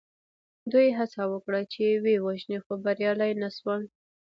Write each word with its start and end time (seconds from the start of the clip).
دوی 0.71 0.87
هڅه 0.97 1.21
وکړه 1.33 1.61
چې 1.73 1.83
ویې 2.03 2.17
وژني 2.25 2.57
خو 2.63 2.73
بریالي 2.83 3.31
نه 3.41 3.49
شول. 3.57 3.81